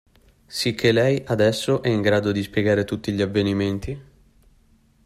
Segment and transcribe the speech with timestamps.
[0.47, 4.01] Sicché lei, adesso, è in grado di spiegare tutti gli avvenimenti?